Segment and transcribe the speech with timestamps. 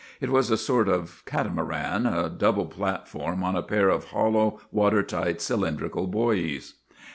[0.19, 5.03] It was a sort of catamaran a double platform on a pair of hollow, water
[5.03, 6.73] tight, cylindrical buoys.